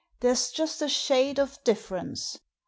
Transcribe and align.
There's 0.21 0.49
just 0.49 0.81
a 0.81 0.89
shade 0.89 1.39
of 1.39 1.63
difference.' 1.63 2.39